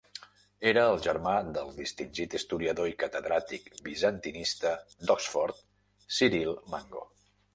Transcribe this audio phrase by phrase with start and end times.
[0.69, 4.71] Era el germà del distingit historiador i catedràtic bizantinista
[5.11, 5.63] d'Oxford
[6.19, 7.07] Cyril Mango.